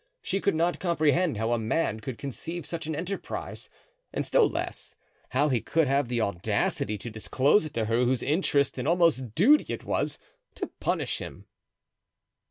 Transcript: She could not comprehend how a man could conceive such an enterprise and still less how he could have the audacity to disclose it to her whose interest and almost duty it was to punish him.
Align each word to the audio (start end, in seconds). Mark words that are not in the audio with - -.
She 0.23 0.41
could 0.41 0.55
not 0.55 0.79
comprehend 0.79 1.37
how 1.37 1.51
a 1.51 1.59
man 1.59 1.99
could 1.99 2.17
conceive 2.17 2.65
such 2.65 2.87
an 2.87 2.95
enterprise 2.95 3.69
and 4.11 4.25
still 4.25 4.49
less 4.49 4.95
how 5.29 5.49
he 5.49 5.61
could 5.61 5.85
have 5.85 6.07
the 6.07 6.21
audacity 6.21 6.97
to 6.97 7.11
disclose 7.11 7.67
it 7.67 7.75
to 7.75 7.85
her 7.85 8.03
whose 8.05 8.23
interest 8.23 8.79
and 8.79 8.87
almost 8.87 9.35
duty 9.35 9.71
it 9.71 9.83
was 9.83 10.17
to 10.55 10.71
punish 10.79 11.19
him. 11.19 11.45